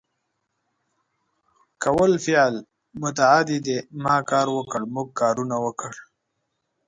کول 1.83 2.11
فعل 2.23 2.55
متعدي 3.01 3.57
دی 3.65 3.77
ما 4.03 4.15
کار 4.29 4.47
وکړ، 4.57 4.81
موږ 4.95 5.07
کارونه 5.21 5.55
وکړ 5.65 5.93